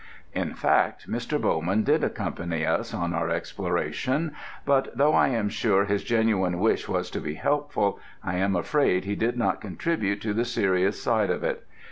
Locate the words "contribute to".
9.61-10.33